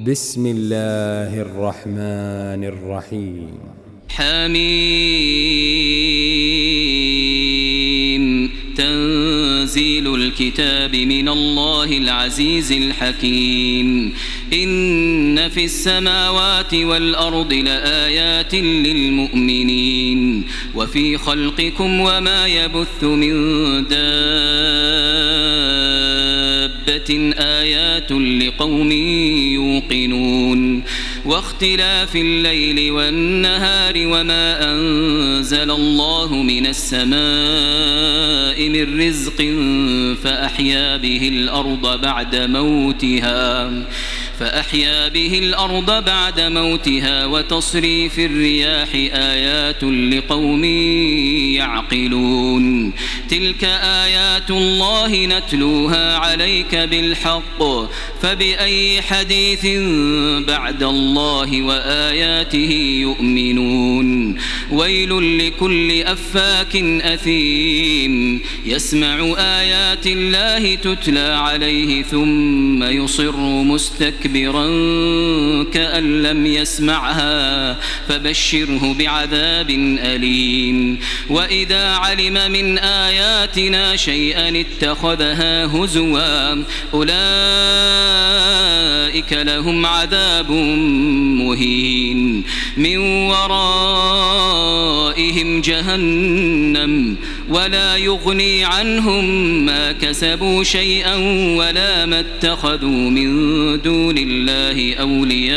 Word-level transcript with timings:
بسم 0.00 0.46
الله 0.46 1.40
الرحمن 1.40 2.64
الرحيم 2.64 3.48
حميم 4.08 4.56
تنزيل 8.76 10.14
الكتاب 10.14 10.96
من 10.96 11.28
الله 11.28 11.98
العزيز 11.98 12.72
الحكيم 12.72 14.12
إن 14.52 15.48
في 15.48 15.64
السماوات 15.64 16.74
والأرض 16.74 17.52
لآيات 17.52 18.54
للمؤمنين 18.54 20.44
وفي 20.74 21.18
خلقكم 21.18 22.00
وما 22.00 22.46
يبث 22.46 23.04
من 23.04 23.32
دابة 26.86 27.34
آيات 27.38 28.12
لقوم 28.12 28.92
يوقنون 29.52 30.82
واختلاف 31.24 32.16
الليل 32.16 32.90
والنهار 32.90 33.94
وما 33.96 34.72
أنزل 34.72 35.70
الله 35.70 36.42
من 36.42 36.66
السماء 36.66 37.16
من 38.68 39.00
رزق 39.00 39.42
فأحيا 40.22 40.96
به 40.96 41.28
الأرض 41.28 42.00
بعد 42.00 42.36
موتها 42.36 43.72
فأحيا 44.38 45.08
به 45.08 45.38
الأرض 45.38 46.04
بعد 46.04 46.40
موتها 46.40 47.26
وتصريف 47.26 48.18
الرياح 48.18 48.88
آيات 49.12 49.84
لقوم 49.84 50.64
يعقلون. 51.54 52.92
تلك 53.28 53.64
آيات 53.82 54.50
الله 54.50 55.26
نتلوها 55.26 56.16
عليك 56.16 56.74
بالحق. 56.74 57.62
فبأي 58.22 59.02
حديث 59.02 59.66
بعد 60.46 60.82
الله 60.82 61.62
وآياته 61.62 62.72
يؤمنون. 63.00 64.38
ويل 64.70 65.38
لكل 65.38 66.02
أفاك 66.02 66.76
أثيم. 67.02 68.40
يسمع 68.66 69.34
آيات 69.38 70.06
الله 70.06 70.74
تتلى 70.74 71.20
عليه 71.20 72.02
ثم 72.02 72.82
يصر 72.82 73.40
مستكبرا 73.40 74.66
كأن 75.72 76.22
لم 76.22 76.46
يسمعها. 76.46 77.76
فبشره 78.08 78.94
بعذاب 78.98 79.70
أليم. 79.98 80.98
وإذا 81.28 81.88
علم 81.88 82.52
من 82.52 82.78
آياتنا 82.78 83.96
شيئا 83.96 84.60
اتخذها 84.60 85.66
هزوا. 85.66 86.64
أولئك 86.94 87.22
لهم 89.32 89.86
عذاب 89.86 90.50
مهين. 91.40 92.44
من 92.76 93.30
ورائهم 95.16 95.60
جهنم 95.60 97.16
ولا 97.48 97.96
يغني 97.96 98.64
عنهم 98.64 99.24
ما 99.66 99.92
كسبوا 99.92 100.64
شيئا 100.64 101.14
ولا 101.56 102.06
ما 102.06 102.20
اتخذوا 102.20 103.10
من 103.10 103.32
دون 103.82 104.18
الله 104.18 104.94
أولياء 104.94 105.56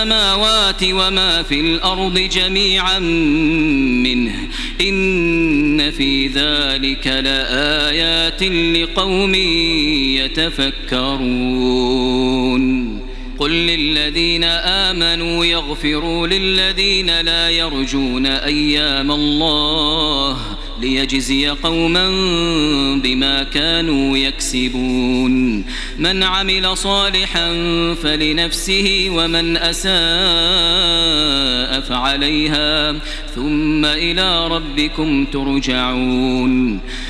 السماوات 0.00 0.84
وما 0.84 1.42
في 1.42 1.60
الأرض 1.60 2.18
جميعا 2.18 2.98
منه. 2.98 4.48
إن 4.80 5.90
في 5.90 6.26
ذلك 6.26 7.06
لآيات 7.06 8.42
لقوم 8.42 9.34
يتفكرون. 10.94 11.90
قل 13.38 13.50
للذين 13.50 14.44
آمنوا 14.44 15.44
يغفروا 15.44 16.26
للذين 16.26 17.20
لا 17.20 17.50
يرجون 17.50 18.26
أيام 18.26 19.12
الله 19.12 20.38
ليجزي 20.80 21.48
قوما 21.48 22.08
بما 22.96 23.42
كانوا 23.42 24.18
يكسبون. 24.18 25.64
من 25.98 26.22
عمل 26.22 26.76
صالحا 26.76 27.48
فلنفسه 28.02 29.06
ومن 29.10 29.56
أساء 29.56 29.90
فعليها 31.80 32.92
ثم 33.34 33.84
إلى 33.84 34.48
ربكم 34.48 35.24
ترجعون. 35.24 36.80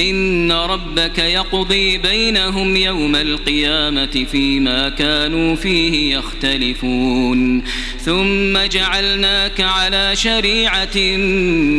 إن 0.00 0.52
ربك 0.52 1.18
يقضي 1.18 1.98
بينهم 1.98 2.76
يوم 2.76 3.16
القيامة 3.16 4.26
فيما 4.30 4.88
كانوا 4.88 5.56
فيه 5.56 6.16
يختلفون. 6.16 7.64
ثم 8.00 8.58
جعلناك 8.58 9.60
على 9.60 10.16
شريعة 10.16 10.96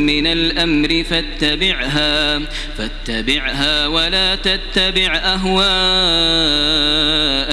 من 0.07 0.27
الأمر 0.27 1.03
فاتبعها 1.03 2.39
فاتبعها 2.77 3.87
ولا 3.87 4.35
تتبع 4.35 5.15
أهواء 5.15 5.67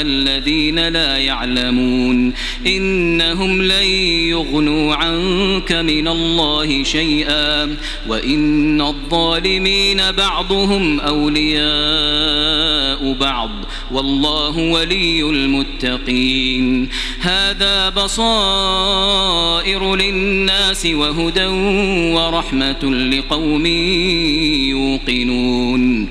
الذين 0.04 0.88
لا 0.88 1.18
يعلمون 1.18 2.34
إنهم 2.66 3.62
لن 3.62 3.86
يغنوا 4.28 4.94
عنك 4.94 5.72
من 5.72 6.08
الله 6.08 6.82
شيئا 6.82 7.76
وإن 8.08 8.80
الظالمين 8.80 10.12
بعضهم 10.12 11.00
أولياء 11.00 12.44
بعض 13.12 13.50
والله 13.90 14.58
ولي 14.58 15.22
المتقين 15.22 16.88
هذا 17.20 17.88
بصائر 17.88 19.14
للناس 19.96 20.86
وهدى 20.86 21.46
ورحمة 22.14 22.84
لقوم 22.84 23.66
يوقنون 24.66 26.10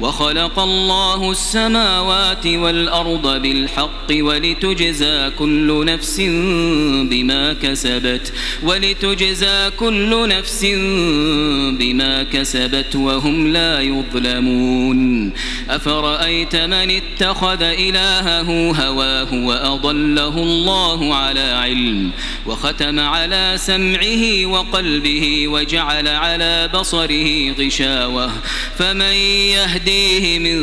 وخلق 0.00 0.58
الله 0.58 1.30
السماوات 1.30 2.46
والأرض 2.46 3.42
بالحق 3.42 4.08
ولتجزى 4.10 5.30
كل 5.38 5.84
نفس 5.86 6.20
بما 7.10 7.52
كسبت 7.52 8.32
ولتجزى 8.62 9.70
كل 9.70 10.28
نفس 10.28 10.64
بما 11.78 12.22
كسبت 12.22 12.96
وهم 12.96 13.46
لا 13.46 13.80
يظلمون 13.80 15.32
أفرأيت 15.70 16.56
من 16.56 16.90
اتخذ 16.90 17.62
إلهه 17.62 18.70
هواه 18.70 19.34
وأضله 19.34 20.42
الله 20.42 21.14
على 21.14 21.40
علم 21.40 22.10
وختم 22.46 23.00
على 23.00 23.54
سمعه 23.56 24.46
وقلبه 24.46 25.48
وجعل 25.48 26.08
على 26.08 26.70
بصره 26.74 27.52
غشاوة 27.52 28.30
فمن 28.78 29.12
يهديه 29.90 30.38
من 30.38 30.60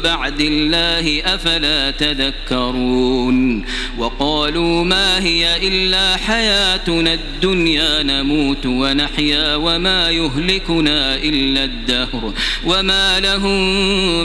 بعد 0.00 0.40
الله 0.40 1.22
أفلا 1.34 1.90
تذكرون 1.90 3.64
وقالوا 3.98 4.84
ما 4.84 5.22
هي 5.22 5.68
إلا 5.68 6.16
حياتنا 6.16 7.14
الدنيا 7.14 8.02
نموت 8.02 8.66
ونحيا 8.66 9.54
وما 9.54 10.10
يهلكنا 10.10 11.16
إلا 11.16 11.64
الدهر 11.64 12.32
وما 12.66 13.20
لهم 13.20 13.60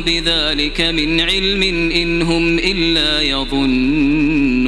بذلك 0.03 0.81
من 0.81 1.21
علم 1.21 1.63
إن 1.91 2.21
هم 2.21 2.59
إلا 2.59 3.21
يظنون 3.21 4.67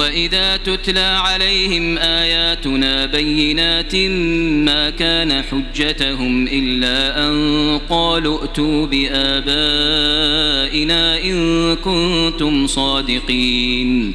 وإذا 0.00 0.56
تتلى 0.56 1.00
عليهم 1.24 1.98
آياتنا 1.98 3.06
بينات 3.06 3.96
ما 4.66 4.90
كان 4.90 5.42
حجتهم 5.42 6.48
إلا 6.48 7.28
أن 7.28 7.78
قالوا 7.90 8.42
ائتوا 8.42 8.86
بآبائنا 8.86 9.62
إن 11.24 11.76
كنتم 11.76 12.66
صادقين 12.66 14.14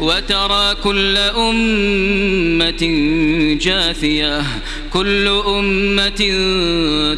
وترى 0.00 0.74
كل 0.84 1.16
أمة 1.16 2.82
جاثية 3.60 4.42
كل 4.92 5.28
أمة 5.28 6.22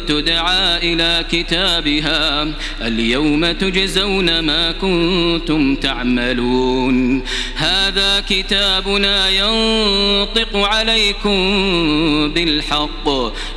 تدعى 0.07 0.93
إلى 0.93 1.25
كتابها 1.31 2.47
اليوم 2.81 3.51
تجزون 3.51 4.39
ما 4.39 4.71
كنتم 4.71 5.75
تعملون. 5.75 7.23
هذا 7.55 8.23
كتابنا 8.29 9.29
ينطق 9.29 10.57
عليكم 10.57 11.39
بالحق 12.35 13.09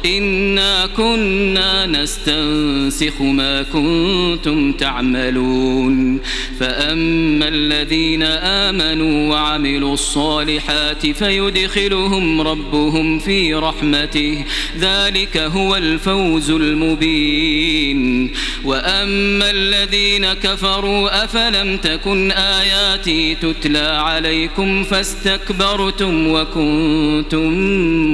إنا 0.06 0.86
كنا 0.86 1.86
نستنسخ 1.86 3.20
ما 3.20 3.62
كنتم 3.62 4.72
تعملون. 4.72 6.20
فأما 6.60 7.48
الذين 7.48 8.22
آمنوا 8.62 9.15
وعملوا 9.16 9.94
الصالحات 9.94 11.06
فيدخلهم 11.06 12.40
ربهم 12.40 13.18
في 13.18 13.54
رحمته. 13.54 14.44
ذلك 14.78 15.36
هو 15.36 15.76
الفوز 15.76 16.50
المبين. 16.50 18.32
وأما 18.64 19.50
الذين 19.50 20.32
كفروا 20.32 21.24
أفلم 21.24 21.76
تكن 21.76 22.32
آياتي 22.32 23.34
تتلى 23.34 23.78
عليكم 23.78 24.84
فاستكبرتم 24.84 26.28
وكنتم 26.28 27.52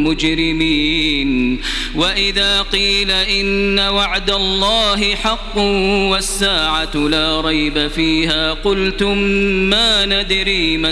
مجرمين. 0.05 1.61
وإذا 1.95 2.63
قيل 2.63 3.11
إن 3.11 3.79
وعد 3.79 4.31
الله 4.31 5.15
حق 5.15 5.59
والساعة 6.13 6.97
لا 6.97 7.41
ريب 7.41 7.89
فيها 7.89 8.53
قلتم 8.53 9.19
ما 9.73 10.07
ندري 10.07 10.79
ما 10.79 10.92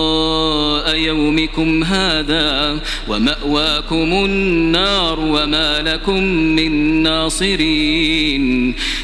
يومكم 0.93 1.83
هذا 1.83 2.79
ومأواكم 3.07 4.25
النار 4.25 5.19
وما 5.19 5.81
لكم 5.81 6.23
من 6.23 7.03
ناصرين 7.03 8.75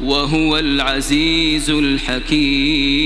وهو 0.00 0.58
العزيز 0.58 1.70
الحكيم. 1.70 2.98